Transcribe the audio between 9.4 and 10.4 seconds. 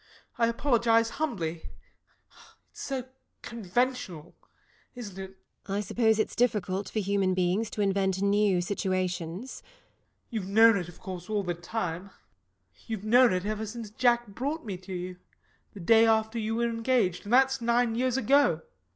SIR GEOFFREY.